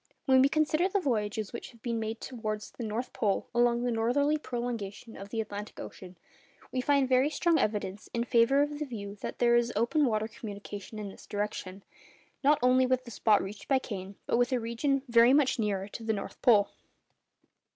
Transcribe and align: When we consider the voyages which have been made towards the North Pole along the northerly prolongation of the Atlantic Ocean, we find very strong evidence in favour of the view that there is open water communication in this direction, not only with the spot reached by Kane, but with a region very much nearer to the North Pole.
When 0.25 0.41
we 0.41 0.49
consider 0.49 0.89
the 0.89 0.99
voyages 0.99 1.53
which 1.53 1.69
have 1.69 1.81
been 1.83 1.99
made 1.99 2.19
towards 2.19 2.71
the 2.71 2.83
North 2.83 3.13
Pole 3.13 3.45
along 3.53 3.83
the 3.83 3.91
northerly 3.91 4.35
prolongation 4.39 5.15
of 5.15 5.29
the 5.29 5.39
Atlantic 5.39 5.79
Ocean, 5.79 6.17
we 6.71 6.81
find 6.81 7.07
very 7.07 7.29
strong 7.29 7.59
evidence 7.59 8.09
in 8.11 8.23
favour 8.23 8.63
of 8.63 8.79
the 8.79 8.85
view 8.85 9.17
that 9.21 9.37
there 9.37 9.55
is 9.55 9.71
open 9.75 10.07
water 10.07 10.27
communication 10.27 10.97
in 10.97 11.09
this 11.09 11.27
direction, 11.27 11.83
not 12.43 12.57
only 12.63 12.87
with 12.87 13.05
the 13.05 13.11
spot 13.11 13.43
reached 13.43 13.67
by 13.67 13.77
Kane, 13.77 14.15
but 14.25 14.37
with 14.37 14.51
a 14.51 14.59
region 14.59 15.03
very 15.07 15.33
much 15.33 15.59
nearer 15.59 15.87
to 15.89 16.01
the 16.03 16.13
North 16.13 16.41
Pole. 16.41 16.71